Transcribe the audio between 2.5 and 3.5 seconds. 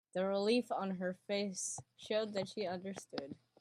understood.